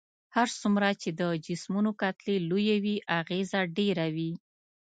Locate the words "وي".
2.83-2.95, 4.15-4.31